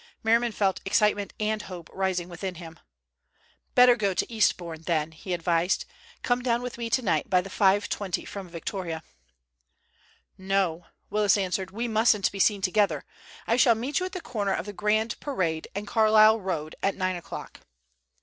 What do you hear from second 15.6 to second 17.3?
and Carlisle Road at nine